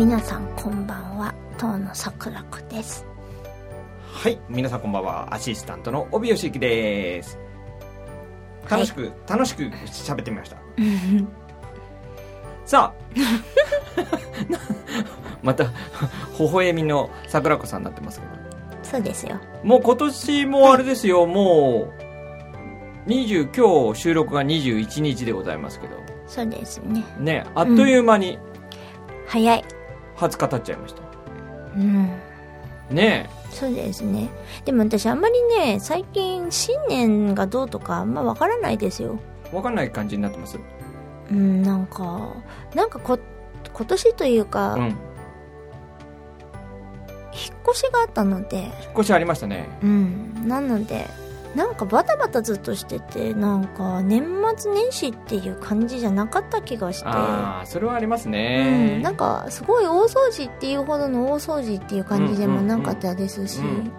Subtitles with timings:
[0.00, 1.34] 皆さんこんばんは。
[1.58, 3.04] 遠野桜子です。
[4.02, 5.34] はい皆さんこんばんは。
[5.34, 7.38] アシスタントの帯吉行です。
[8.66, 10.56] 楽しく、はい、楽しく喋ってみました。
[12.64, 12.94] さあ。
[15.44, 15.70] また微
[16.50, 18.32] 笑みの桜子さんになってますけど。
[18.82, 19.38] そうですよ。
[19.62, 21.92] もう今年もあれですよ、はい、も
[23.06, 25.96] う20今日収録が21日でございますけど。
[26.26, 27.04] そうですね。
[27.18, 28.40] ねあっという間に、うん、
[29.26, 29.64] 早い
[30.20, 31.02] 20日経っちゃいました。
[31.76, 32.10] うん。
[32.90, 34.28] ねそうですね。
[34.64, 39.18] でも私あんまりね最近新年がどうとかあんま分からないですよ。
[39.50, 40.58] 分かんない感じになってます？
[41.30, 42.34] うんなんか
[42.74, 43.18] なんかこ
[43.72, 44.96] 今年というか、うん、引っ
[47.68, 48.58] 越しがあったので。
[48.58, 49.68] 引っ越しありましたね。
[49.82, 50.48] うん。
[50.48, 51.06] なので
[51.54, 54.24] なんかバタバタずっとしててなんか年
[54.56, 57.06] 末年始っていう感じじゃなかった気がして。
[57.06, 63.60] ああそれはありますね、うん、なんかすごい大掃除っていうほどの大掃除っていう感じでもなかったですし。
[63.60, 63.92] うん、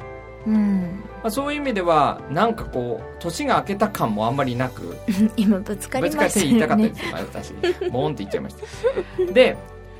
[0.47, 1.03] うん。
[1.21, 4.97] まあ、そういう意味ではなんかこう年が明けた感もあんまりなく。
[5.35, 6.53] 今ぶつかりましたね。
[6.53, 7.53] ぶつかって言いたかったです。
[7.81, 9.33] 私ボーンって言っちゃいました。
[9.33, 9.57] で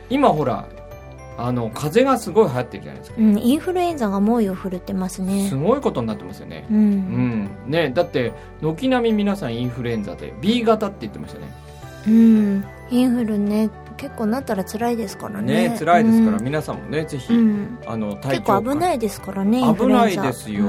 [0.09, 0.65] 今ほら
[1.44, 5.48] あの風邪がすごい流行ってるじゃないですか、うん、インフルエンザが猛威を振るってますね。
[5.50, 6.66] すごいことになってますよね。
[6.70, 11.48] うん、うん、ねだって軒並み皆さんインフルエンザで B 型って言ってましたね。
[12.08, 12.66] うん。
[12.89, 15.70] インフルね結構なったら辛いですからね。
[15.70, 20.66] ね辛いですから、うん、皆さんもねぜひ、うん、あの体調結構危ないですからね危ないですよ、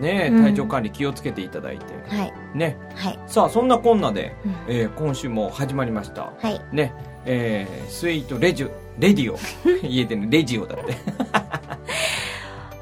[0.00, 2.32] ね、体調管理気をつけていただいて、はい。
[2.54, 6.60] ね、はい、さあそんなこんなで、うん、えー、今週も始まりました、はい。
[6.72, 6.92] ね。
[7.26, 9.38] えー、スイートレジュレディオ。
[9.86, 10.94] 家でのレジオだって。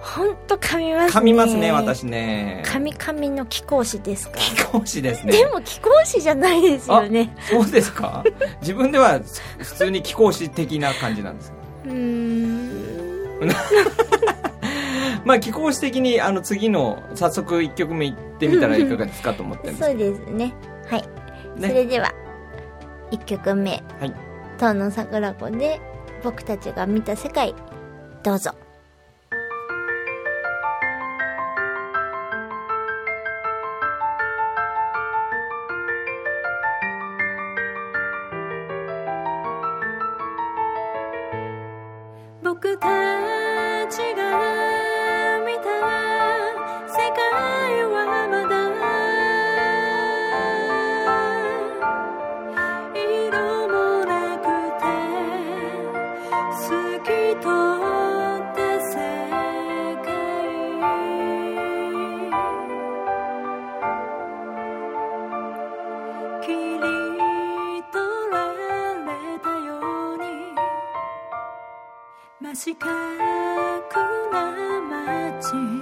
[0.00, 1.20] 本当噛みますね。
[1.20, 2.62] 噛みますね私ね。
[2.66, 4.36] 噛み噛みの貴公子ですか？
[4.38, 5.32] 貴公子ですね。
[5.32, 7.34] でも貴公子じゃないですよね。
[7.50, 8.22] そうですか？
[8.60, 9.20] 自分では
[9.58, 11.52] 普通に貴公子的な感じなんです
[11.86, 12.70] うん。
[15.24, 20.52] まあ貴公子的にあの次の早速1曲目いってみたらいかがですかと思ってるんですそうですね。
[20.90, 21.02] はい、
[21.56, 22.12] ね、それでは
[23.12, 24.14] 1曲目「はい、
[24.58, 25.80] 遠野桜子」で
[26.22, 27.54] 「僕たちが見た世界
[28.22, 28.61] どうぞ。
[72.54, 72.86] 四角
[74.30, 74.82] な
[75.40, 75.81] 街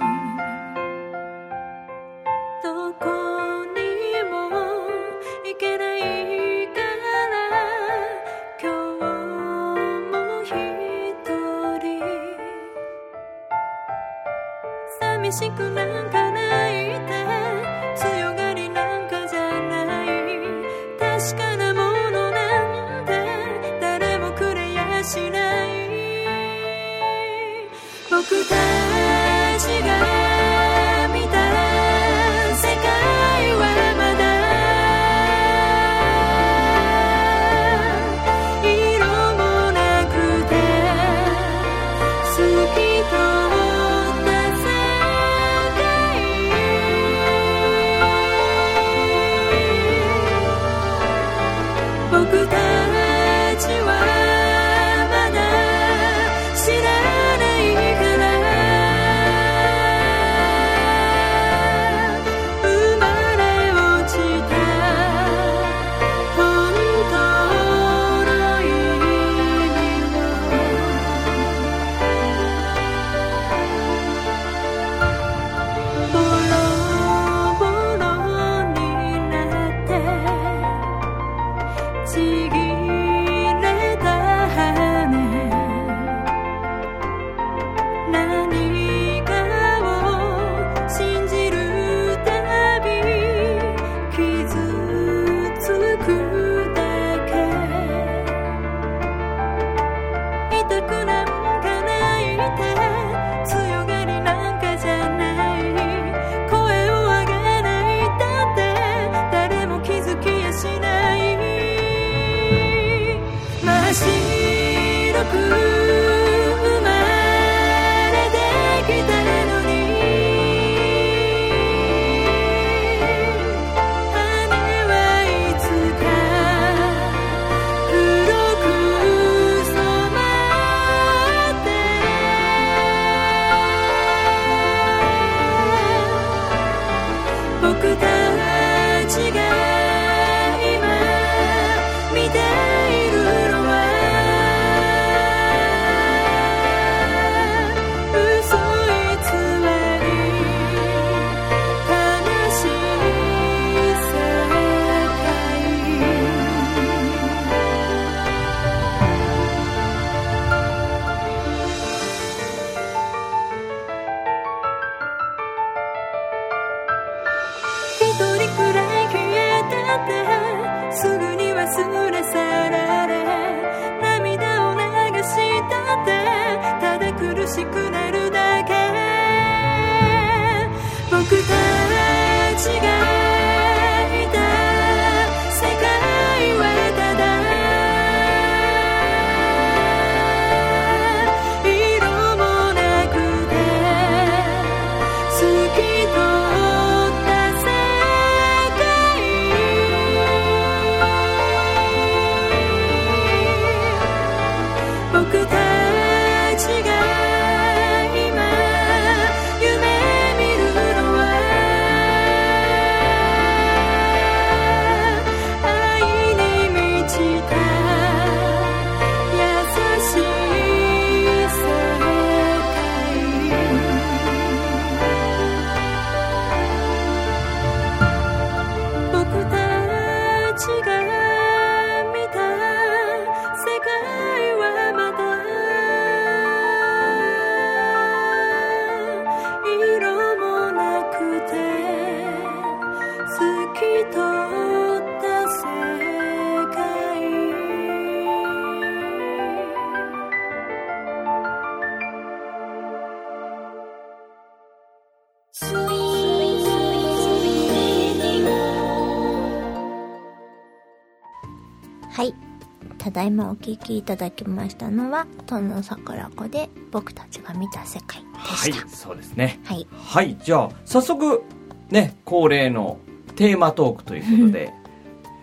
[263.01, 268.79] ただいまお聞きいただきましたのは「東の桜子」で「僕たちが見た世界」でした。
[268.79, 269.59] はいそうですね。
[269.65, 271.43] はい、はい、じゃあ早速
[271.89, 272.99] ね恒例の
[273.41, 274.71] テーマトークということで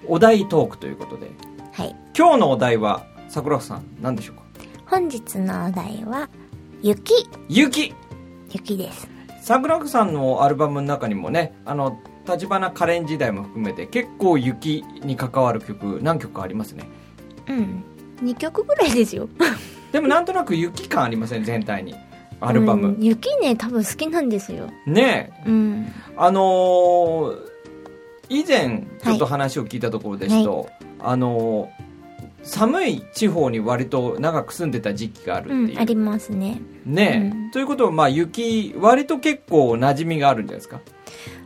[0.06, 1.32] お題トークということで
[1.72, 1.96] はい。
[2.16, 4.42] 今日のお題は桜子さん何でしょうか？
[4.86, 6.28] 本日のお題は、
[6.80, 7.12] 雪。
[7.48, 7.92] 雪
[8.50, 9.08] 雪です。
[9.42, 11.98] 桜子さんのアルバムの中にもねあの
[12.28, 16.84] 立花カレン時代も含めて結構雪に関わる曲何曲かありますね
[17.48, 17.82] うん。
[18.22, 19.28] 2曲ぐらいですよ。
[19.90, 21.42] でもなんとなく雪感ありません？
[21.42, 21.96] 全体に
[22.40, 24.68] アルバム、うん雪ね、多分好きなんですよ。
[24.86, 25.92] ねえうん。
[26.16, 27.47] あのー
[28.28, 30.68] 以前ちょっと話を聞いたところですと、
[31.00, 31.88] あのー
[32.44, 36.60] 寒い地方に割と長く住んでた時期があるっていう、うん、ありますね。
[36.86, 37.50] ねえ、うん。
[37.50, 40.80] ということはまあ雪割と結構馴染みがあるんじゃないですか？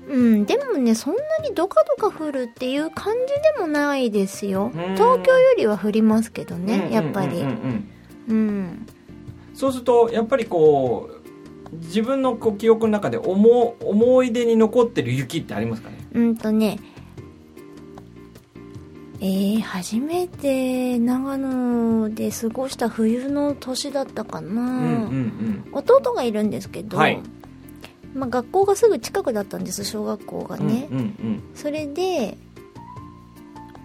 [0.09, 3.19] うん、でもね、そんなにドカドカ降るっていう感じ
[3.57, 4.67] でもないですよ。
[4.67, 4.95] うん。
[4.95, 7.43] 東京よりは降りますけどうんね、やっぱり。
[8.29, 8.87] うん。
[9.55, 11.22] そうするとやっぱりこう
[11.73, 15.97] 自分のこう記憶の中で思思い出に残ってる雪ってありますかね？
[16.12, 16.79] うんとね、
[19.21, 27.19] えー、初めて長野で過ごした冬の年だったかな、うんうん弟がいるんですけど、はい。
[28.14, 31.43] まあ、学校がすぐ近くだったんです小学校がうんね、うんうん。
[31.55, 32.37] それで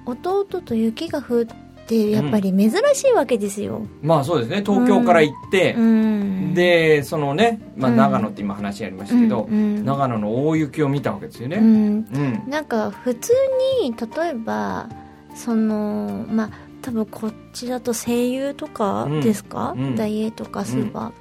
[0.05, 4.63] 弟と雪が降ってやっぱり珍しいわけですよ、まあそうですね。
[4.65, 7.97] 東京から行ってう、ん、でそのね、まあ、うん。
[7.97, 9.85] 長野って今話ありましたけど、うんうん。
[9.85, 12.43] 長野の大雪を見たわけですよね、うん、うん。
[12.47, 13.33] なんか普通
[13.81, 14.89] に例えば
[15.35, 16.49] そのまあ
[16.81, 19.83] 多分こっちだと声優とかですか、うん。
[19.85, 21.11] うんダイエーとかスーパー、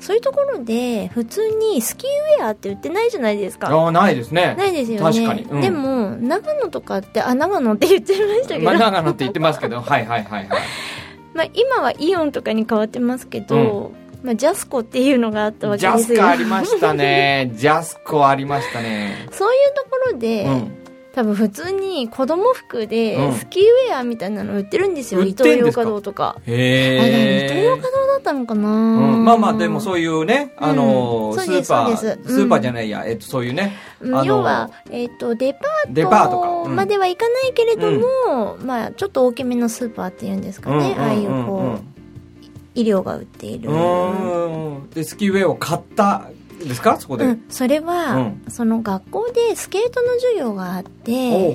[0.00, 3.68] そういうところで普通にスキーウェアって売ってないじゃないですか。
[3.68, 4.54] ああないですね。
[4.56, 5.26] ないですよね。
[5.26, 5.42] 確かに。
[5.42, 5.60] うん。
[5.60, 9.80] でも長野とかってあ長野って言ってましたけど、まあ、まあ、長野って言ってますけど。
[9.80, 11.50] はいはいはいはい。
[11.54, 16.16] 今はイオンとかに変わってますけど、まあ、ジャスコっていうのがあったわけジャですよ。
[16.16, 17.52] スコありましたね。
[17.54, 19.26] ジャスコありましたね。
[19.30, 20.77] そういうところで、うん
[21.18, 22.88] 多分普通に子供服うん。
[22.88, 26.36] でスキーウェアみたいなの売ってるんですよ、売っ伊東洋華堂とか。
[26.46, 33.76] へあれ伊東洋え華堂だったのかな、うん、まあまあでもそういうね、あのうんスーパースーパーじゃないや、えっと、そういうね
[34.24, 41.38] 要は、えっとデパートまではいかないけれども、まあちょっと大きめのスーパーっていうんですかね、うんああいううん。
[41.38, 41.98] うんこう
[42.76, 43.70] 医療が売っている。
[43.70, 44.74] うん。
[44.76, 46.98] うんでスキーウェアを買ったんですか？
[46.98, 48.44] そこで、うん、それは、うん。
[48.48, 51.54] その学校でスケートの授業があって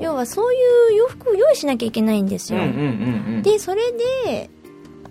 [0.00, 0.58] 要はそうい
[0.92, 3.42] う洋服を用意しなきゃいけないんですよ、うんうんうんうん。
[3.42, 3.92] でそれ
[4.24, 4.50] で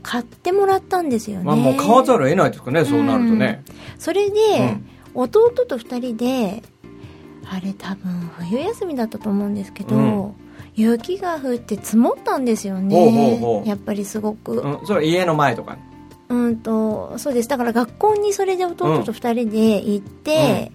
[0.04, 2.86] 買ってもらったんですよね、まあもう買わざるを得ないですかね？
[2.86, 3.64] そうなるとね、
[3.98, 4.90] それで、うん。
[5.16, 6.62] 弟と二人で
[7.50, 10.34] あれ多分冬休みだったと思うんですけど、うん。
[10.76, 12.94] 雪が降って積もったんですよね。
[12.94, 13.70] ほうほうほう。
[13.70, 14.60] やっぱりすごく。
[14.60, 15.78] うん、それは家の前とか
[16.30, 17.50] うんとそうです。
[17.50, 20.72] だから学校にそれで弟と二人で行って、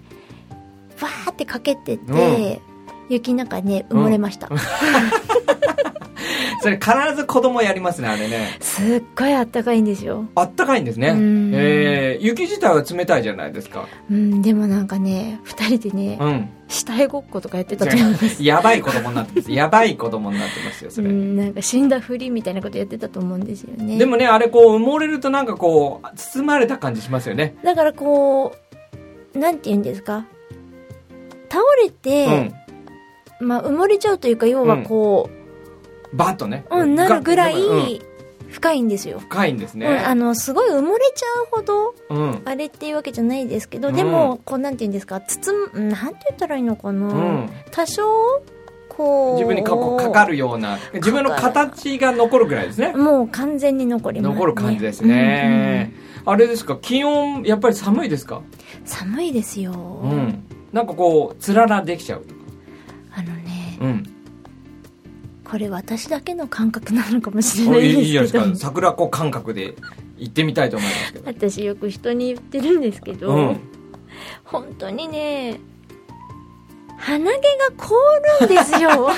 [1.01, 2.61] わーってかけてて、
[3.09, 4.49] 雪の中ね埋もれました、
[6.61, 8.57] それ必ず子供やりますねあれね。
[8.59, 10.25] すっごいあったかいんですよ。
[10.35, 11.09] あったかいんですね。
[11.09, 11.51] うん。
[11.53, 13.87] えー、雪自体は冷たいじゃないですか。
[14.09, 16.49] うんでもなんかね二人でね、うん。
[16.67, 18.43] 死体ごっことかやってたと思います。
[18.43, 19.51] やばい子供になってます。
[19.53, 23.97] やばい子供になってますよそうれ、んなんか死んだふりみたいなことやってたと思うんですよね。
[23.97, 27.55] でもねあれこう埋もれるとなんかこう包まれた感じしますよね。
[27.63, 28.55] だからこ
[29.35, 30.25] うなんて言うんですか？
[31.49, 32.51] 倒れて、
[33.41, 35.40] まあ埋もれちゃうというか要はこうん
[36.13, 37.99] バッとねう、うんなるぐらいうん。
[38.49, 42.41] 深いんですよ、深いんですね、うん、あのすごい埋もれちゃうほどうん。
[42.43, 43.95] あれっていうわけじゃないですけど、うん。
[43.95, 47.49] でもこうなんて言うんですか包むなんて言ったらいいのかな、うん。
[47.71, 48.03] 多少
[48.89, 52.91] こう自分にかかかるような自分の形が残るぐらいですね。
[52.91, 55.93] もう完全に残ります、ね、残る感じですね、
[56.25, 58.35] あれですか気温やっぱり寒いですか？
[58.35, 58.51] うんうん
[58.83, 60.43] 寒いですよ、うん。
[60.73, 62.25] なんかこうつららできちゃう。
[63.15, 64.03] あのねうん
[65.51, 68.67] これ私だけの感覚なのかもしれあないいいじゃないですけどですか。
[68.67, 69.75] 桜子感覚で
[70.17, 71.25] 行ってみたいと思いますけど。
[71.25, 73.59] 私よく人に言ってるんですけど、うん。
[74.45, 75.59] 本当にね
[76.95, 77.39] 鼻毛が
[77.75, 77.95] 凍
[78.39, 79.09] るんですよ。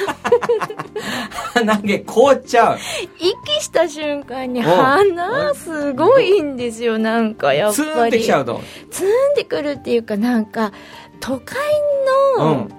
[1.54, 2.78] 鼻毛凍っちゃう。
[3.20, 4.66] 息した瞬間にうん。
[4.66, 8.60] 鼻すごいんですよなんかやっツーンぱりってきちゃうと。
[8.90, 10.72] ツーンってくるっていうかなんか
[11.20, 11.56] 都会
[12.40, 12.70] の、うん。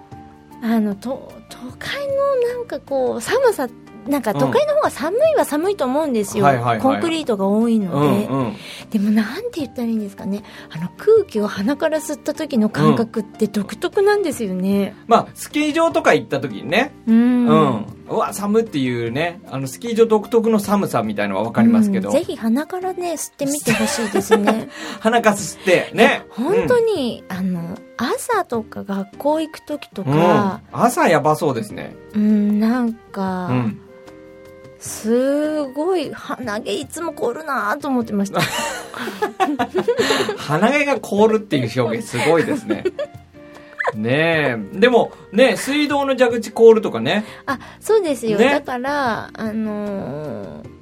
[0.60, 3.68] あのと都会のなんかこう寒さ
[4.08, 6.44] なんか都会の方が寒いは寒いと思うんですよ、
[6.80, 8.56] コンクリートが多いのうで、んうん。
[8.90, 10.42] でもなんて言ったらいいんですかね。
[10.70, 14.94] あの空気を鼻から吸った時の感覚って独特なんですよね。
[15.06, 18.16] まあ、スキー場とか行った時にね、うんうん。
[18.16, 24.68] うわ、寒っていうね、あの、スキー場独特の寒さみたいのはわかりますけど、うんぜひ鼻からね吸ってみてほしいですね
[25.00, 26.24] 鼻かすって、ね。
[26.30, 31.94] 本当に、あの朝とか学校行く時とうん、うんか、朝やばそうですね。
[32.14, 33.80] うん、なんか、うん。
[34.84, 38.42] すごい鼻毛いつも凍るなと思ってました
[40.36, 42.84] 鼻毛が凍るっていう表現すごいですね。
[43.94, 44.78] ねえ。
[44.78, 47.24] でも、ね水道の蛇口凍るとかね。
[47.46, 50.74] あそうですよ、ねだからあのー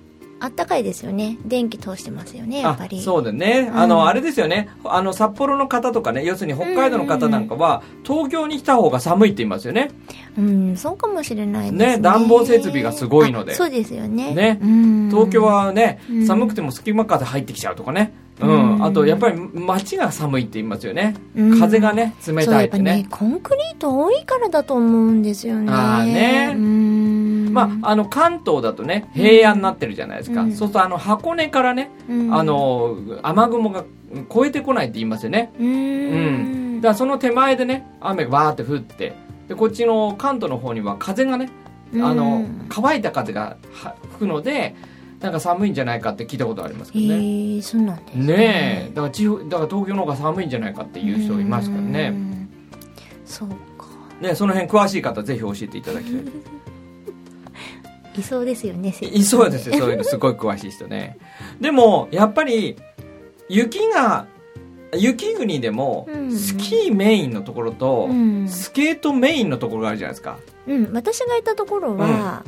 [0.43, 3.69] あったかいですよね電気通してますよねやっぱりあそうだね。
[3.71, 4.69] うんあの、あれですよね。
[4.85, 9.93] あの、札幌の方とかね、要するに北海道の方なんかは、東京に来た方が寒いって言いますよね。
[10.37, 18.13] うんそうかもしれないですねね暖房設備がすごいのであそうですよねねうん東京はね、うん寒くても隙間風入ってきちゃうとかね。
[18.41, 18.47] う。
[18.47, 21.15] うんんあと、やっぱり街が寒いって言いますよね。
[21.37, 23.07] うん風がね、冷たいってねね。
[23.11, 30.43] コンクリート多いからだと思うんですよねあーねうんまあ、あの、関東だとね、平野になってるじゃないですか。
[30.43, 33.85] うんそうすると、あの、箱根からね、うんあの、雨雲が
[34.31, 35.53] 越えてこないって言いますよね。
[35.59, 36.81] ううんん。
[36.81, 39.15] だからその手前でね、雨がわーって降って、
[39.49, 41.51] で、こっちの関東の方には風がね、
[41.95, 44.75] あの、うん乾いた風がは吹くので、
[45.23, 47.57] なんか寒いんじゃないかって聞いたことありますけへどね。
[47.59, 48.93] えそうなんですねえ。
[48.93, 52.09] だから地方、だから東京の方が寒いんじゃないかっていう人いますからうね。
[52.11, 52.49] ん
[53.25, 53.55] そうか
[54.21, 56.23] ね、その辺詳しい方ぜひ教えていただきたい。
[58.15, 61.17] いそうですよねいそうですよ、そういうのすごい詳しい人ね。
[61.61, 62.77] でも、やっぱり、
[63.49, 64.27] 雪が、
[64.95, 70.37] 雪国でもう、んスキーメインのところと、うん、スケートメインのところがあるじゃないですか。
[70.67, 72.45] うん、私がいたところは、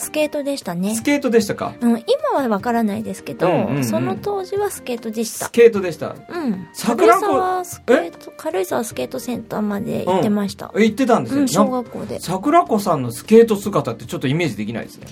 [0.00, 0.94] スケートでしたね。
[0.94, 1.74] スケートでしたか？
[1.80, 3.84] うん、今はわからないですけど、うんうんうん。
[3.84, 5.46] その当時はスケートでした。
[5.46, 6.16] スケートでした。
[6.28, 6.68] うん。
[6.72, 11.42] 桜子軽井沢スケート軽井沢スケートセンターまで行ってました、行ってたんですよ。
[11.42, 12.18] うん小学校で。
[12.18, 15.06] 桜子さんのスケート姿ってちょっとイメージできないですね。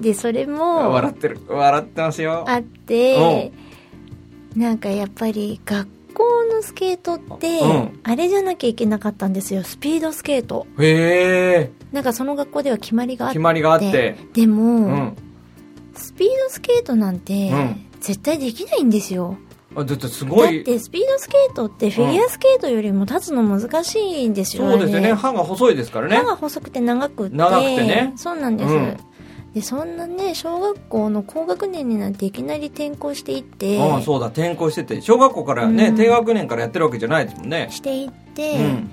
[0.00, 1.40] でそれも笑ってる。
[1.48, 2.44] 笑ってますよ。
[2.48, 3.52] あって
[4.54, 8.00] なんかやっぱり学校のスケートって、うん。
[8.02, 9.62] あれじゃなきゃいけなかったんですよ。
[9.62, 10.66] スピードスケート。
[10.78, 11.70] へえ。
[11.92, 14.16] なんかその学校では決まりがあって決まりがあって。
[14.32, 15.16] でも、うん。
[15.94, 19.36] スピードスケートなんて、うん絶対できないんですよ
[19.74, 20.60] あ、だってすだごい。
[20.60, 25.12] ってスピードスケートってフィギュアスケートよりも立つの難しいんですよ、そうですよね。
[25.14, 26.22] 歯が細いですからね歯。
[26.22, 28.96] が細くて長くって長くてねそうなんです、うん
[29.54, 35.00] でそんなね小学校の高学年になっていきなり転校していってああ、そうだ、転校してて。
[35.00, 37.68] 小学校からね、うん低学年からやってるわけじゃないですもんね。
[37.70, 38.90] していって、うん。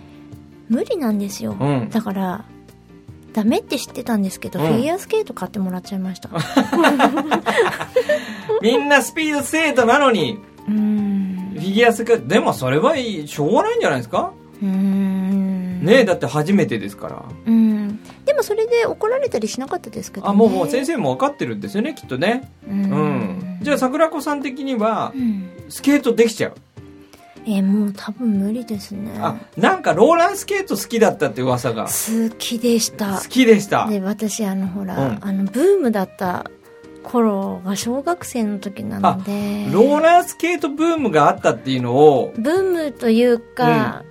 [0.69, 2.45] 無理なんですよ、うんだから
[3.33, 4.67] ダメって知ってたんですけど、うん。
[4.67, 6.29] フィギュアスケート買ってもらっちゃいました。
[8.61, 11.51] みんなスピードスケートなのに、うーん。
[11.55, 14.33] フィギュアスケート、でもそれはいい、しょうがないんじゃないですか？
[14.61, 15.83] うーん。
[15.83, 17.23] ねえ、だって初めてですから。
[17.45, 17.99] うん。
[18.25, 22.49] でもそれで怒られたりしなかったですけど、ね、あ、もうもう先生も分かってるんですよね、きっとね。
[22.67, 23.59] ううんん。
[23.61, 25.49] じゃあ、桜子さん的にはう、ん。
[25.69, 26.53] スケートできちゃう。
[27.45, 29.11] えもう多分無理ですね。
[29.19, 31.85] あ、なんかローラースケート好きだったって噂が。
[31.85, 33.17] 好きでした。
[33.17, 33.87] 好きでした。
[33.87, 35.17] で私あのほら、うん。
[35.21, 36.49] あのブームだった
[37.03, 39.67] 頃が小学生の時なので。
[39.71, 44.03] ローラースケートブームがあったっていうのを、ブームというか、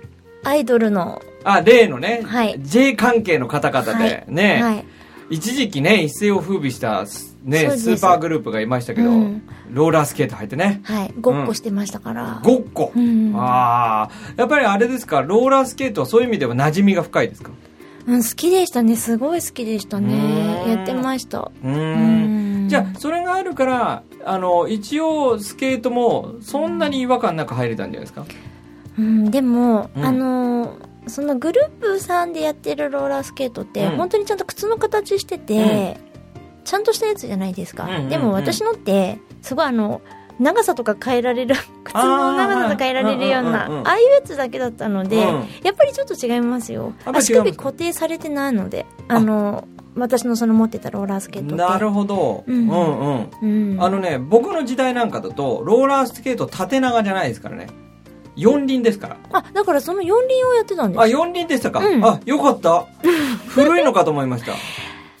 [0.43, 1.21] アイドルの。
[1.43, 2.55] あ、例のね、はい。
[2.59, 4.25] J 関係の方々で、はい。
[4.27, 4.85] ね、はい。
[5.29, 7.05] 一時期ね、一世を風靡した、
[7.43, 9.41] ね、スーパーグループがいましたけど、うん。
[9.69, 11.13] ローラースケート入ってね、はい。
[11.19, 12.91] ごっこしてましたから、ごっこ。
[12.95, 13.33] うん。
[13.35, 17.51] ああ、やっぱりあれですか、ローラースケートはそういう意味では馴染みが深いですか？
[18.05, 18.95] うん、好きでしたね。
[18.95, 21.51] すごい好きでしたうねやってました。
[21.63, 21.69] うー。
[21.69, 22.65] うん。
[22.65, 28.25] んじゃあ、それがあるから、あの、一応、スケートも、そんなに違和感なく入れたんじゃないですか？
[28.97, 30.05] うん、でも、うん。
[30.05, 33.97] あのそのグループさんでやってるローラースケートって、うん。
[33.97, 35.97] 本当にちゃんと靴の形してて、
[36.63, 38.09] ちゃんとしたやつじゃないですか、うんうんうん。
[38.09, 40.01] でも私のってすごいあの
[40.39, 45.47] 長さとか変えられる靴の長さとか変えられるようなうんうんああいうやつだけだったので、うん。
[45.63, 46.93] やっぱりちょっと違いますよ。
[47.05, 49.19] 足首固定されてないのであ。
[49.19, 52.43] の私のその持ってたローラースケートなるほど。
[52.47, 53.73] ううんんうん。
[53.73, 57.67] うん、あのね、僕の時代なんかだと、ローラースケート縦長じゃないですからね。
[58.35, 59.17] 四輪ですから。
[59.31, 61.01] あだからその四輪をやってたんです。
[61.01, 62.03] あ、四輪でしたか、うん。
[62.03, 62.87] あ、よかった。
[63.49, 64.53] 古いのかと思いました。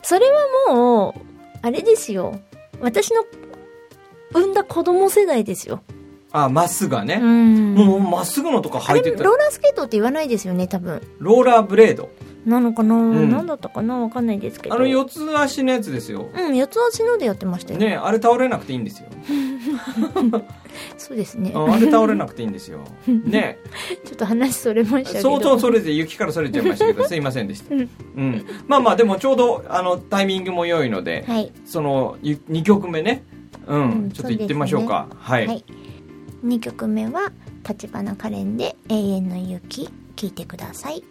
[0.01, 1.32] それはもう
[1.63, 2.39] あれですよ
[2.81, 3.23] 私の
[4.33, 5.81] 産んだ子供世代ですよ
[6.33, 7.17] あ、まっすぐはね。
[7.17, 9.37] んもう、まっすぐのとか履いてたロー。
[9.37, 12.09] ラースケートって言わないですよね多分ローラーブレード。
[12.45, 13.31] なのかな、ん。
[13.31, 13.99] なんだったかな？
[13.99, 14.75] わかんないですけど。
[14.75, 16.29] あの四つ足のやつですよ。
[16.33, 17.95] うん四つ足のでやってましたよ、ね。
[17.95, 19.07] あれ倒れなくていいんですよ。
[20.97, 21.51] そうですね。
[21.55, 22.79] ああれ倒れなくていいんですよ。
[23.07, 23.59] ね
[24.05, 25.39] ちょっと話それましたけど。
[25.39, 31.51] 相当それで雪からそれちゃいましたけど すいませんでした、うん、まあまあでもちょうどあのタイミングも良いので、はい。
[31.65, 33.23] その2曲目ね。
[33.65, 35.07] うん、うんちょっと行ってみましょうか。
[35.17, 35.63] はい、はい、
[36.45, 37.31] 2曲目は
[37.67, 41.03] 立花カレンで「永遠の雪」聴いてください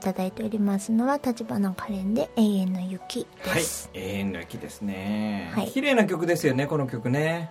[0.00, 3.62] ただいておりますのは立花カレンで「永遠の雪」はい
[3.94, 5.70] 永遠の雪ですね、はい。
[5.70, 7.50] 綺麗な曲ですよねこの曲ね、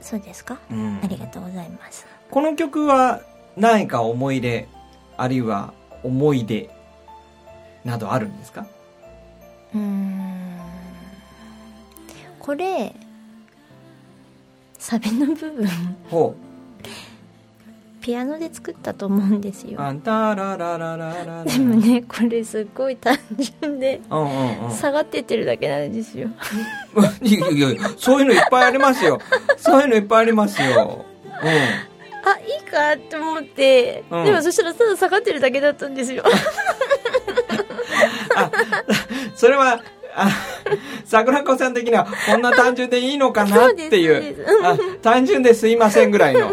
[0.00, 1.00] そうですか、うん。
[1.02, 2.06] ありがとうございます。
[2.30, 3.20] この曲は
[3.56, 4.68] 何か思い出
[5.16, 6.70] あるいは思い出
[7.84, 8.66] などあるんですか？
[9.74, 10.60] うーん。
[12.38, 12.94] これ
[14.78, 15.68] サビの部分。
[16.10, 16.34] ほ
[18.00, 19.80] ピアノで作ったと思うんですうよ。
[19.80, 21.44] あんたらららららら。
[21.44, 23.18] でもねこれすっごい単
[23.60, 26.28] 純で下がってってるだけなんですよ。
[27.22, 29.20] いやいやそういうのいっぱいありますよ。
[29.56, 31.04] そういうのいっぱいありますよ。
[31.42, 31.46] う
[32.22, 34.24] あいいかと思って、うん。
[34.24, 36.22] でもそしたらただ下がってるだけだったんですよ。
[36.22, 36.26] ん
[39.34, 39.80] それは
[40.14, 40.28] あ
[41.04, 46.50] 桜子さん的にはこんな単純でいいのかなっていそう単純ですいませんぐらいの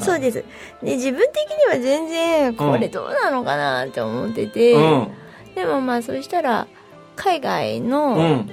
[0.00, 0.44] そうです。
[0.82, 5.08] で自分的には全然これどうなのかなって思ってて、うん。
[5.54, 6.66] でもまあそしたら
[7.16, 8.50] 海外の、うん。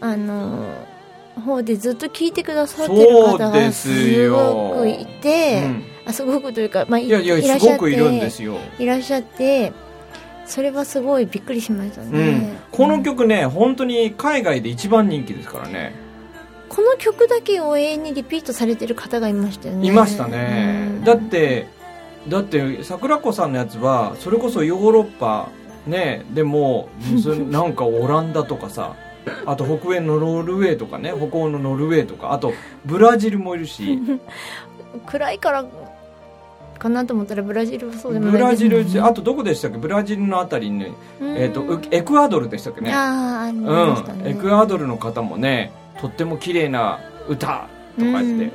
[0.00, 0.66] あの
[1.46, 8.58] 方でずっと聞いてくださってる方がすごくいて、うんあすごくというか、まあ、いいやいやいらっしゃっているんですよ。
[8.78, 9.72] いらっしゃって
[10.46, 15.94] それはすごいびっくりしましたね、うん、この曲ね本当に海外で一番人気ですからね
[16.74, 19.86] この曲だけを永遠にリピートされてる方がいましたよね。
[19.86, 21.04] いましたね、うん。
[21.04, 21.68] だって
[22.26, 25.50] だって桜子さんのやつはそれこそヨーロッパ
[25.86, 26.88] ねでも
[27.50, 28.96] なんかオランダとかさ
[29.44, 32.54] あと北欧のノルウェーとかね北欧のノルウェーとかあと
[32.86, 33.98] ブラジルもいるし。
[35.06, 35.64] 暗いから
[36.78, 38.32] かなと思ったらブラジルはそうでもない。
[38.32, 39.78] ブラジルあとどこでしたっけ？
[39.78, 40.86] ブラジルのあたりに、
[41.20, 41.36] うん。
[41.36, 42.90] えー、とうエクアドルでしたっけね？
[42.90, 42.96] ね、
[43.52, 48.38] うん、エクアドルの方もねとっても綺麗な歌とか言って、うん。
[48.38, 48.52] ね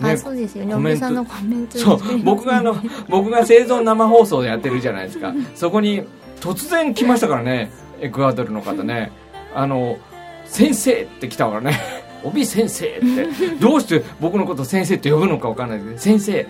[0.00, 0.74] あそうですよね。
[0.74, 1.06] コメント。
[1.06, 2.76] おべさんのコメントそう僕があの
[3.08, 5.32] 僕が生存生放送でやってるじゃないですか。
[5.54, 6.02] そこに
[6.40, 7.70] 突然来ましたからね
[8.00, 9.12] エクアドルの方ね。
[9.54, 9.98] あの
[10.46, 11.78] 先生って来たからね。
[12.24, 13.26] 帯先生って。
[13.60, 16.46] どうして僕のこと先生って呼ぶのか分かんないけど先生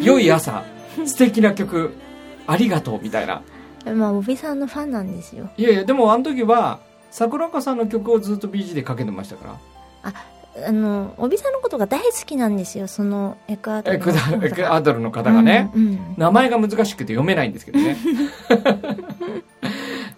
[0.00, 0.64] 良い朝。
[1.04, 1.92] 素敵な曲。
[2.46, 3.00] ありがとう。
[3.02, 3.42] みたいな。
[3.94, 5.48] まあおべさんのファンなんですよ。
[5.56, 6.80] いやいやでもあの時は
[7.12, 9.58] 桜子さんの曲をずっと BG でかけてましたか
[10.02, 10.12] ら。
[10.66, 16.14] あのおびさんのことが大好きなんですよそのエクアドルのエクアドルの方がね、うんうん。
[16.18, 17.96] 名前が難しくて読めないんですけどね。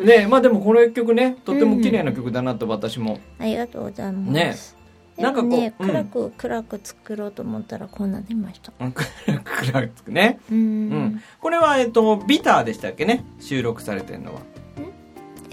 [0.05, 3.21] ねまあでもこの曲ねとっても綺麗な曲だなと私も。
[3.39, 5.23] ありがとうございます、ね。
[5.23, 5.89] なんかこう、ね、うん。
[5.89, 8.73] 暗く、暗く作ろうと思ったらこうなりました。
[8.81, 10.41] うん暗くつくね。
[10.51, 10.55] う。
[10.55, 10.91] うん。
[10.91, 11.23] ん。
[11.41, 13.25] これは、えっと、ビターでしたっけね？
[13.41, 14.41] 収録されてるのは。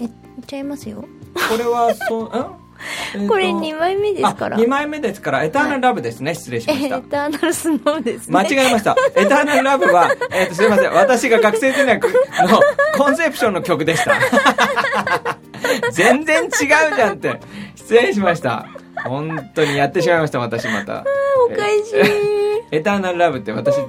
[0.00, 1.04] 言っちゃいますよ。
[1.48, 2.62] これは、そう、ん？
[3.14, 4.56] えっとこれ2枚目ですから。
[4.56, 6.34] あ、2枚目ですから、エターナルラブですね。
[6.34, 7.00] 失礼しましたエ。
[7.02, 8.32] ターナルスノーですね。
[8.32, 8.96] 間違えました。
[9.14, 10.92] エターナルラブは、 えっ、と、すいません。
[10.92, 12.08] 私が学生時代の
[12.96, 14.12] コンセプションの曲でした。
[15.92, 17.40] 全然違うじゃんって。
[17.76, 18.66] 失礼しました。
[19.04, 21.04] 本当にやってしまいました、私また。
[21.46, 22.00] おかしい。
[22.70, 23.88] エターナルラブって私の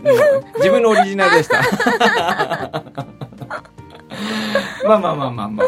[0.57, 1.61] 自分のオリジナルでした。
[4.85, 5.67] まあまあまあまあまあ。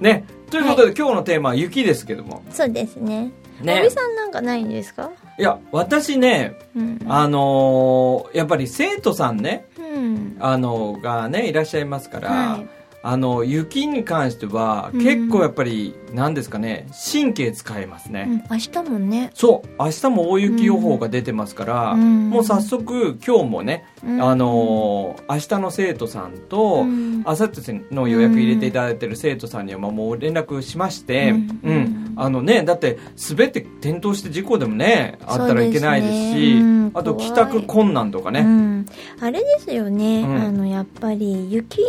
[0.00, 0.24] ね。
[0.50, 2.42] ということで、今日のテーマは雪ですけども。
[2.50, 3.30] そうですね。
[3.60, 5.10] ねおびさんなんかないんですか？
[5.38, 6.98] いや、私ね、うん。
[7.08, 10.36] あのーやっぱり生徒さんね、うん。
[10.40, 12.68] あの、がね、いらっしゃいますから、はい
[13.02, 15.00] あの、雪に関しては、うん。
[15.00, 18.26] 結構やっぱり、何ですかね、神経使えますね。
[18.28, 19.30] うん、明日もね。
[19.34, 22.30] そう、明日も大雪予報が出てますから、うん。
[22.30, 24.22] もう早速今日もね、うん。
[24.22, 27.22] あのー明日の生徒さんと、うん。
[27.24, 27.60] あさって
[27.92, 31.30] の予約入れていただいてる生徒さんにはまあもう連絡しまして、
[31.62, 31.76] ううん。
[31.76, 32.98] ん、あのね、だって
[33.30, 36.90] 滑って転倒して事故でもね、あったらいけないですし、ねうん。
[36.94, 38.86] あと帰宅困難とかね、うん、
[39.20, 40.36] あれですよね、うん。
[40.42, 41.82] あのやっぱり雪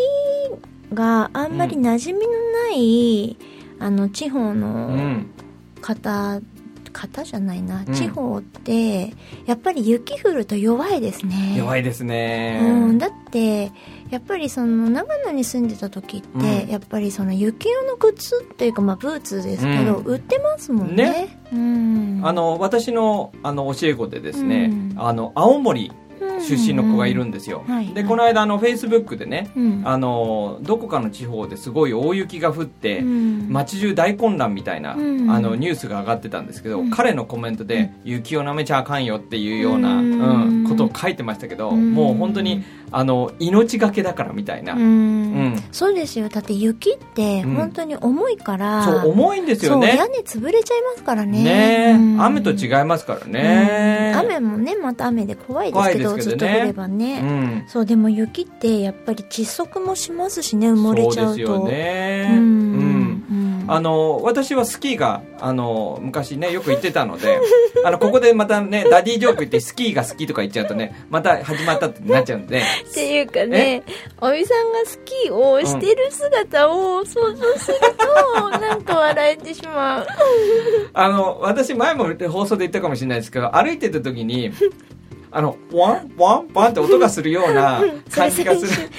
[0.93, 3.37] があんまり馴染みのない、
[3.79, 5.27] あの地方うのん、
[5.81, 6.41] 方、
[6.91, 7.93] 方じゃないな、うん。
[7.93, 9.13] 地方って
[9.45, 11.55] やっぱり雪降ると弱いですね。
[11.57, 12.59] 弱いですね。
[12.63, 13.71] うん、だって
[14.09, 16.27] やっぱりその長野に住んでた時って、
[16.63, 16.69] うん。
[16.69, 20.05] やっぱりその雪用の靴っていうかまあブーツですけど、うん。
[20.05, 21.11] 売ってますもんね。
[21.11, 21.39] ね。
[21.53, 24.95] うん、あの私のあの教え子でですね、うん。
[24.97, 25.91] あの青森
[26.39, 29.81] 出身の子がいるんですよ、でこの間あのフェイスブックでね、うん。
[29.85, 33.47] あのどこかの地方ですごい大雪が降って、うん。
[33.49, 35.29] 街中大混乱みたいな、うん。
[35.29, 36.89] あのニュースが上がってたんですけど、うん。
[36.89, 41.93] 彼のコメントで「雪をなめちゃあかんよ」っていうような、ううんんことを書いてましたけど、うん。
[41.93, 44.81] もう本当にあの命がけだからみたいな、うん。
[44.81, 45.63] うん。
[45.71, 46.29] そうですよ。
[46.29, 47.55] だって雪ってうん。
[47.55, 49.95] 本当に重いから、そう重いんですよね。
[49.95, 51.43] 屋根潰れちゃいますからね。
[51.43, 51.89] ね。
[51.89, 52.21] え、うん。
[52.21, 54.19] 雨と違いますからね、うん。
[54.19, 56.21] 雨もねまた雨で怖いですけどね。
[56.21, 57.63] ずっと降ればね、うん。
[57.67, 61.21] そうでも雪ってやっぱり窒息もしますしね埋もれちゃうと。
[61.21, 62.27] そうですよね。
[62.31, 62.83] うんうん。
[62.83, 62.88] うん
[63.69, 67.39] あの私はスキーがあの昔ねよく行ってたので
[67.85, 72.59] あのここでまたねダディジョーク言ってスキーが好きとか言っちゃうとねまた始まったってなっちゃうんで。
[72.59, 73.83] っていうかね、
[74.19, 80.07] おみさんがスキーをしてる姿を想像すると、なんか笑えてしまう。
[80.93, 84.51] あの私前も放送で言ったかもしれないですけど歩いてた時に
[85.31, 88.89] あのワンワンワンって音がするような 感じがする。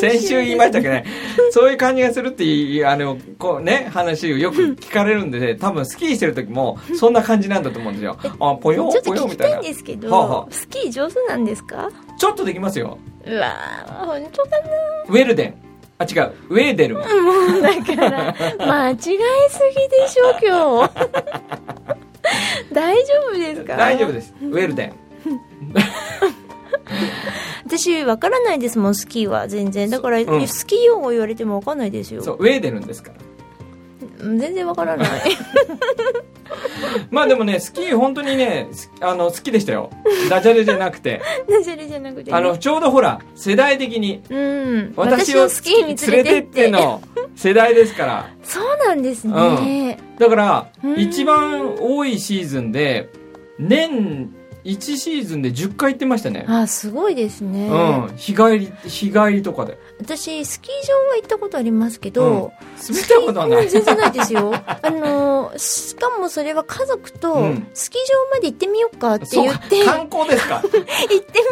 [0.00, 1.04] 先週言いましたけどね。
[1.50, 8.16] そういう感じがするっていうあのこうね話をよく聞かれるんで、ね、多分スキーしてる時もそんな感じなんだと思うんですよ。
[8.40, 9.58] あぽよぽよみたいな。
[9.60, 10.46] んですけど、はあはあ。
[10.50, 11.88] スキー上手なんですか？
[12.18, 12.98] ちょっとできますよ。
[13.26, 14.50] うわー、本当か
[15.08, 15.54] ウェルデン。
[16.00, 16.32] あ違う。
[16.50, 16.94] ウェーデル。
[16.96, 20.90] もうだから、 間違いすぎでしょ、今日。
[22.72, 23.76] 大丈夫ですか？
[23.76, 24.34] 大丈夫です。
[24.42, 24.92] ウェルデン
[27.66, 29.90] 私、わからないですもん、スキーは全然。
[29.90, 32.22] だから、うんスキー用語言われてもわかんないですよ。
[32.22, 33.16] そうウェーデルンですから
[34.20, 35.08] うん全然わからない。
[37.10, 39.90] まあでもねスキー本当にねすあの好きでしたよ
[40.30, 42.36] ダジャレじゃなくてダジャレじゃなくて、ね。
[42.36, 44.92] あのちょうどほら世代的にうん。
[44.96, 46.70] 私をスキーに連れてって。
[46.70, 47.00] の
[47.36, 49.98] 世代ですからそうなんですね。
[50.18, 53.10] だからうん一番多いシーズンで
[53.58, 54.30] 年
[54.64, 56.44] 1シーズンで10回行ってましたね。
[56.48, 57.68] あ、すごいですね。
[57.68, 58.16] うん。
[58.16, 59.78] 日帰り日帰りとかで。
[60.00, 62.52] 私、スキー場は行ったことありますけど、
[62.88, 63.64] 滑ったことはない。
[63.64, 64.52] うん全然ないですよ。
[64.66, 70.82] あの、しかもそれは家族とうん、スキー場まで行ってみようかって言って、観光ですか、 行って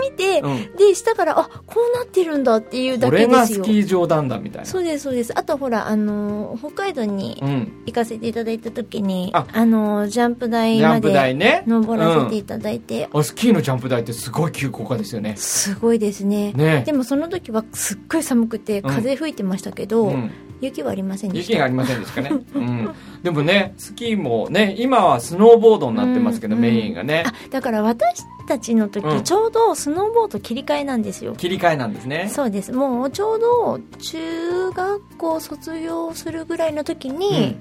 [0.00, 3.32] みて、うん、で、したから、あ、こうなってるんだっていうだこけですよ。
[3.32, 3.80] れがスキ。
[3.80, 4.66] ー場なんだみたいな。
[4.66, 5.32] そうです、そうです。
[5.36, 7.72] あとほら、あの、北海道にうん。
[7.86, 9.46] 行かせていただいた時に、あ。
[9.52, 15.34] あの、ジャンプ台まで登らせていただいて、あスキーのジャンプ台ってすごい急降下ですよね。
[15.36, 16.52] すごいですね。
[16.52, 16.82] ね。
[16.84, 20.30] でもその時はすっごい寒くて風吹いてましたけど、うん、
[20.60, 21.52] 雪はありませんでした。
[21.52, 26.62] 雪がありませんでしたね、 うん、でもねスキーもね今はスノーボードになってますけど、うん。
[26.62, 27.24] メインがね。
[27.26, 29.24] あだから私たちの時、うん。
[29.24, 31.34] ちょうどスノーボード切り替えなんですよ。
[31.34, 32.28] 切り替えなんですね。
[32.32, 32.72] そうです。
[32.72, 37.56] もうちょうど中学校卒業するぐらいの時に、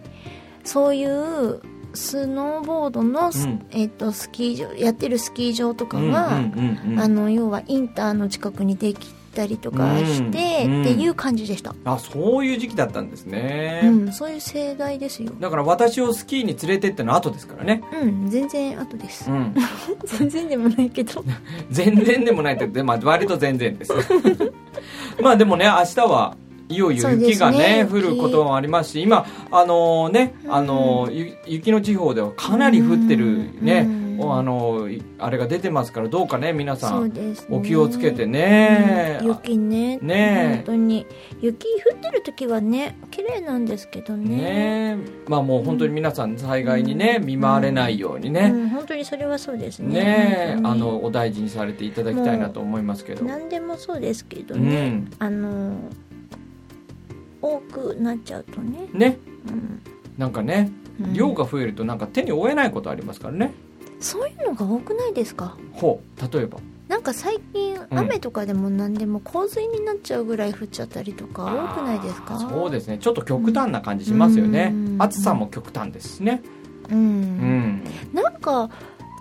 [0.63, 1.61] そういう
[1.95, 3.65] スノーボードのス、うん。
[3.71, 6.99] えっとスキー場やってるスキー場とかうんが、うんうんうん。
[6.99, 10.81] あの要はインターの近くにできたりとかして、うん。
[10.81, 15.33] っていう感じでした、あそういう時期だったんですね、うん、そういう盛大ですよ。
[15.39, 17.83] だから私をスキーに連れてってのは後ですからね。
[18.01, 19.53] うん全然後です、うん。
[20.05, 21.23] 全然でもないけど。
[21.69, 23.93] 全然でもないって、まあ、割と全然です。
[25.21, 26.35] まあでもね明日は
[26.69, 27.89] いよいよ雪がねね。
[27.89, 33.87] 降ることもありますし今あのね、あのゆ雪の地方ではかなり降ってるね、
[34.23, 37.35] あのいあれが出てますからどうかね皆さんね。
[37.49, 39.27] お気をつけてね、うん。
[39.27, 39.97] 雪ね。
[39.97, 40.49] ね。
[40.51, 41.05] え本当に。
[41.41, 44.95] 雪降ってる時はね綺麗なんですけどね。
[44.95, 44.97] ね。
[45.27, 50.55] まあもう本当に皆さん災害にね見舞われないようにうね、ん、本当にそれはそうですね。
[50.55, 50.61] ね。
[50.63, 53.25] あのお大事にされていただきたいなと思いますけど。
[53.25, 55.11] 何でもそうですけどうね、ん。
[55.19, 55.73] あの
[57.45, 59.17] 多くなっちゃうとね、ね。
[59.47, 59.81] うん。
[60.17, 61.13] なんかねうん。
[61.13, 63.53] 量が増えるとなんか手に負えないことありますからね。
[63.99, 65.57] そういうのが多くないですか？
[65.73, 66.59] ほう例えば。
[66.87, 67.99] なんか最近うん。
[67.99, 71.43] 雨とかでも何でも洪水になっちゃうぐらい降っちゃったりとか
[71.75, 72.35] 多くないですか？
[72.35, 72.97] あーそうですね。
[72.97, 74.71] ちょっと極端な感じしますよね。
[74.73, 74.95] うん。
[74.99, 76.41] 暑さも極端ですしね。
[76.89, 77.83] うん、うん。
[78.13, 78.69] なんか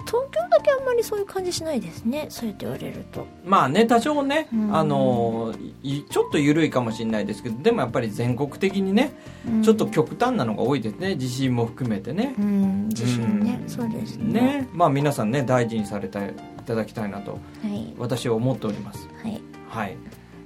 [0.06, 2.26] 東京だけあんまりそういう感じしないですね。
[2.28, 3.26] そうやって言われると。
[3.44, 4.76] まあね多少ねうん。
[4.76, 9.12] あのいちょっと緩いかもしれないですけどでもやっぱり全国的にね
[9.46, 9.62] うん。
[9.62, 11.16] ちょっと極端なのが多いですね。
[11.16, 12.34] 地震も含めてね。
[12.38, 13.60] うん地震ね。
[13.62, 13.68] うん。
[13.68, 14.40] そうですね。
[14.40, 14.68] ね。
[14.72, 17.38] まあ皆さんね大事にされていただきたいなとは
[17.68, 17.94] い。
[17.98, 19.08] 私は思っております。
[19.22, 19.40] はい。
[19.68, 19.96] はい。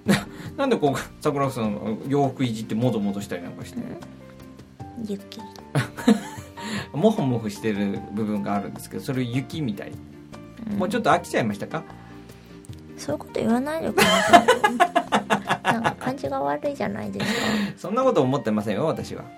[0.06, 3.80] な なんでこう桜さんの洋服いじってもぞもぞしたりなんかして
[5.04, 5.40] 雪
[6.92, 9.92] モフモフしてる部分があるんですけどそれ雪みたい、
[10.70, 10.78] うん。
[10.78, 11.84] もうちょっと飽きちゃいましたか？
[12.96, 17.26] そういうこと言わないでくださいなんか感じが悪いじゃないです
[17.78, 19.22] そんなこと思ってませんよ私は。
[19.22, 19.28] か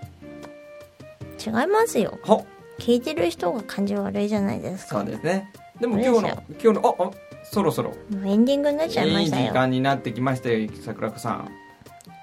[1.44, 2.18] 違いますよ。
[2.22, 2.46] ほ
[2.78, 5.00] 聞いてる人が感じ悪いじゃないですか。
[5.00, 5.50] そうですね。
[5.80, 6.28] でも今日の
[6.62, 7.10] 今日のああ
[7.42, 7.92] そろそろ。
[8.24, 11.50] エンディングになっちゃいまいい時間になってきましたよ桜子さん。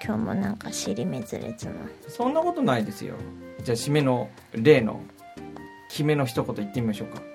[0.04, 1.72] 今日もなんか尻滅裂な
[2.08, 3.14] そんなことないですよ。
[3.64, 5.00] じゃあ締めの例の
[5.88, 7.20] 決めの一言言ってみましょうか。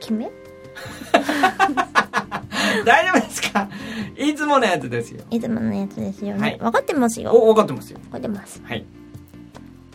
[0.00, 0.30] 決め？
[2.84, 3.68] 大丈夫ですか？
[4.16, 5.22] いつものやつですよ。
[5.30, 6.58] いつものやつですよね、はい。
[6.58, 7.32] 分かってますよ。
[7.32, 7.98] お分かってますよ。
[8.04, 8.60] 分かってます。
[8.64, 8.84] はい。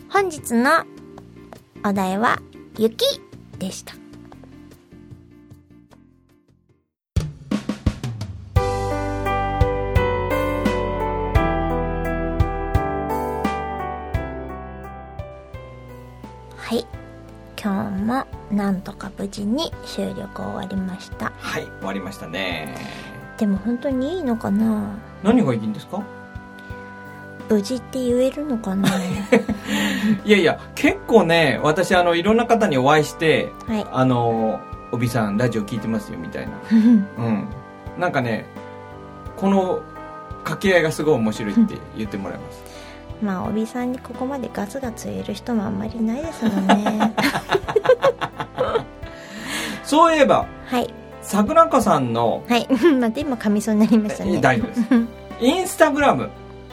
[0.10, 0.84] 本日の
[1.86, 2.42] お題は
[2.78, 3.06] 雪
[3.60, 3.94] でした
[17.62, 21.32] 今日もなんとか無事に収録終わりました。
[21.40, 22.76] はい終わりましたね。
[23.38, 24.98] でも本当にいいのかな？
[25.24, 26.02] 何がいいんですか？
[27.50, 28.88] 無事って言えるのかな？
[30.26, 33.86] いやいや結構ね私あのいろんな方にお会いしてはい。
[33.92, 34.60] あの
[34.92, 36.54] 「帯さんラジオ聞いてますよ」みたいな。
[36.72, 36.76] う
[37.30, 37.48] ん。
[37.98, 38.46] なんかね
[39.36, 39.82] この
[40.44, 42.64] 掛け合いがすごい面白いって言ってもらいます
[43.22, 47.14] まあ帯さんにここまでガツガツ言える人もあんまりいないですもんね。
[49.84, 50.94] そういえばはい。
[51.22, 52.68] 桜子さんのはい。
[52.70, 54.40] 待って今噛みそうになりましたね。
[54.40, 54.82] 大丈夫です。
[55.42, 56.30] インスタグラム。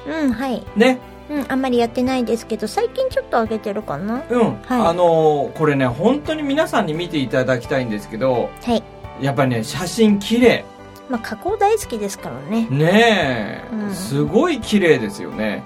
[0.07, 0.63] うんはい。
[0.77, 0.99] ね。
[1.29, 4.23] うんあんまりやってないですけど最近ちょっと上げてるかな？
[4.31, 4.55] うん、はい。
[4.69, 8.83] あのこれね本当に皆さんに見ていただきたいんですけどはい。
[9.21, 10.65] やっぱりね写真綺麗。
[11.09, 12.67] まあ加工大好きですからね。
[12.71, 13.91] ねえ、うん。
[13.93, 15.65] すごい綺麗ですよね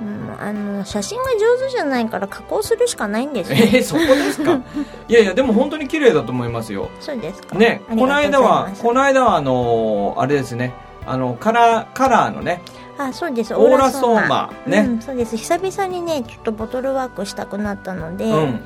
[0.00, 0.36] うん。
[0.42, 3.62] あの写真が上手じゃないから加工するしかないんですえよ。
[3.66, 4.60] ー、そこですか？
[5.08, 6.88] いやいやでも本当に綺麗だと思いますよ。
[7.00, 7.56] そうですか。
[7.56, 10.72] ねこの間はこの間はあのあれですね。
[11.06, 12.62] あのカラーカラーのね。
[12.98, 13.54] あそうです。
[13.54, 14.80] オーラソーマね。
[14.86, 15.36] うん、そうです。
[15.36, 18.60] 久々にねちょっとボトルワークしたくなったので、うん。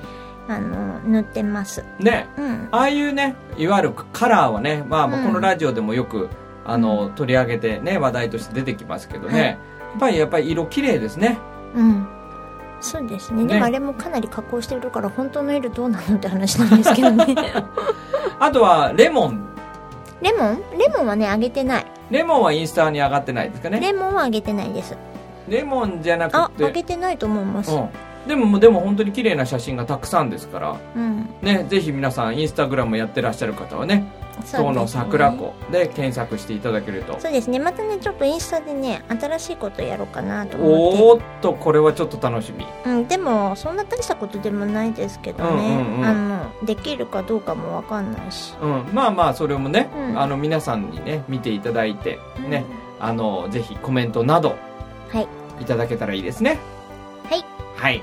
[0.47, 1.85] あの塗ってます。
[2.01, 2.27] ね。
[2.37, 2.69] うん。
[2.71, 6.29] ああいうねいわゆるカラーはね、まあ、このラジオでもよく、
[6.67, 9.59] あの取り上げてね話題として出てきますけどね、はい
[9.99, 11.39] ぱりやっぱり色綺麗ですね。
[11.75, 12.07] うん。
[12.81, 13.45] そうですね。
[13.45, 13.55] ね。
[13.55, 17.35] でもあれもかなり加工してるから本当の色どうなのって話なんですけどね。
[18.39, 19.45] あとはレモン。
[20.21, 20.63] レモン？
[20.79, 21.87] レモンはねあげてない。
[22.11, 23.81] レモンはインスタに上がってないですかね。
[23.81, 24.97] レモンはあげてないです。
[25.49, 26.65] レモンじゃなあくて。
[26.65, 27.75] あげてないと思います。
[27.75, 27.89] うん、
[28.29, 30.77] でもでも本当に綺麗な写真がたくさんですから。
[30.97, 31.29] うん。
[31.43, 34.07] ねぜひ皆さんインスタグラムやってらっしゃる方はね
[34.45, 37.19] そうの桜子で検索していただけると。
[37.21, 37.59] そうですね。
[37.59, 42.65] またねちょっとインスタでね新しいことやろうかなと思っおーっとこれはちょっと楽しみ。
[42.65, 46.05] て、うん、でもそんな大したことでもないですけどね、うんうんうん。
[46.05, 48.55] あのできるかどうかもわかんないし。
[48.61, 50.21] うん、まあまあそれもね、うん。
[50.21, 52.19] あの皆さんにね見ていただいて
[52.49, 52.65] ね、
[53.01, 54.57] あのぜひコメントなど
[55.11, 55.29] はい。
[55.61, 56.59] いただけたらいいですね。
[57.29, 57.45] はい。
[57.77, 58.03] はい。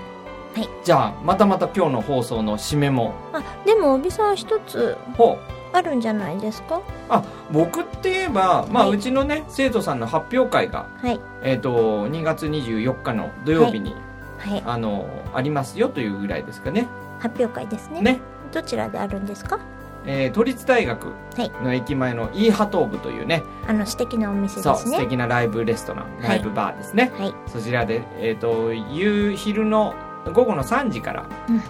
[0.56, 0.70] はい。
[0.84, 3.14] じゃあまたまた今日の放送の締めも。
[3.34, 4.98] あでも帯さん一つ。
[5.18, 6.82] ほうあるんじゃないですか？
[7.10, 8.96] あ僕って言えば、まあ、はい。
[8.96, 11.20] うちのね生徒さんの発表会が、はい。
[11.44, 13.96] えー、と2月24日の土曜日に、
[14.38, 14.64] はい。
[14.66, 16.88] あのありますよというぐらいですかね。
[17.20, 18.02] 発表会ですね。
[18.02, 18.20] ね。
[18.52, 19.60] どちらであるんですか？
[20.06, 21.52] えー都立大学はい。
[21.64, 26.28] の駅前のイーハトーブというね、あの素敵なお店そう素ですね敵なライブレストラン、はい。
[26.30, 27.12] ライブバーですね。
[27.18, 27.34] はい。
[27.48, 29.94] そちらで、えー、と夕昼の
[30.34, 31.62] 午後の3時からうん。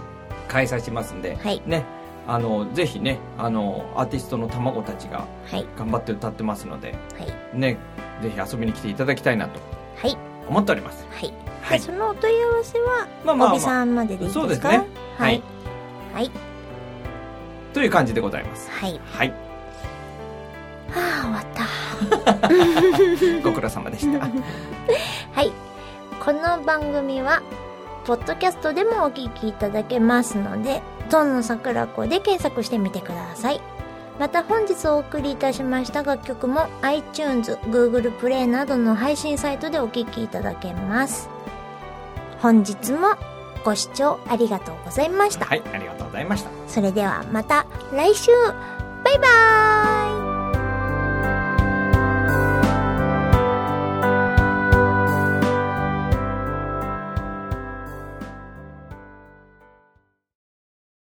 [0.48, 1.62] 開催しますんで、はい。
[1.66, 1.86] ね
[2.28, 5.66] あのぜひねあのアーティストの卵たちがはい。
[5.78, 7.58] 頑張って歌ってますのではい。
[7.60, 7.78] ね
[8.22, 9.60] ぜひ遊びに来ていただきたいなと
[10.02, 10.18] はい。
[10.48, 11.06] 思っております。
[11.12, 11.80] はい、はい。
[11.80, 14.40] でそのお問い合わせはまあまあ、帯まあ、さんまででいいですか？
[14.42, 14.78] そうですね。
[15.18, 15.36] ははい。
[15.38, 15.42] い
[16.14, 16.32] はい。
[17.74, 18.70] という感じでございます。
[18.70, 19.00] はい。
[19.06, 19.30] はい。
[19.30, 19.36] は
[20.96, 21.62] あ終わった。
[23.44, 24.20] ご苦労様でした。
[25.34, 25.52] はい。
[26.24, 27.42] この番組は、
[28.06, 33.62] ポッドキャストでもお聞きいただけますので、ゾンの桜子で検索してみてください。
[34.19, 41.30] また本日お送りいたしました楽曲も iTunes、Google プレイなどの配信サイトでお聞きいただけます。
[42.39, 43.15] 本日も
[43.63, 45.45] ご視聴ありがとうございました。
[45.45, 48.32] はいありがとうございましたそれではまた来週
[49.04, 49.71] バイバーイ